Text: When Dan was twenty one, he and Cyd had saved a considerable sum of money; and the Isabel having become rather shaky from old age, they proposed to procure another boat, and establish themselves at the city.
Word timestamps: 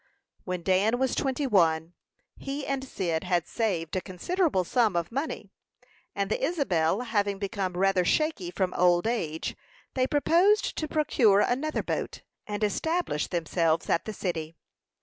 When 0.45 0.63
Dan 0.63 0.97
was 0.97 1.13
twenty 1.13 1.45
one, 1.45 1.93
he 2.35 2.65
and 2.65 2.83
Cyd 2.83 3.23
had 3.25 3.45
saved 3.47 3.95
a 3.95 4.01
considerable 4.01 4.63
sum 4.63 4.95
of 4.95 5.11
money; 5.11 5.51
and 6.15 6.31
the 6.31 6.43
Isabel 6.43 7.01
having 7.01 7.37
become 7.37 7.73
rather 7.77 8.03
shaky 8.03 8.49
from 8.49 8.73
old 8.73 9.05
age, 9.05 9.55
they 9.93 10.07
proposed 10.07 10.75
to 10.77 10.87
procure 10.87 11.41
another 11.41 11.83
boat, 11.83 12.23
and 12.47 12.63
establish 12.63 13.27
themselves 13.27 13.91
at 13.91 14.05
the 14.05 14.13
city. 14.13 14.55